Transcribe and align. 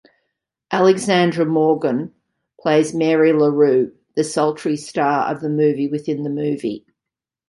Alexandra 0.71 1.45
Morgan 1.45 2.11
plays 2.59 2.91
Mary 2.91 3.31
LaRue, 3.33 3.93
the 4.15 4.23
sultry 4.23 4.75
star 4.75 5.29
of 5.29 5.41
the 5.41 5.47
movie 5.49 5.87
within 5.87 6.23
the 6.23 6.29
movie. 6.31 6.87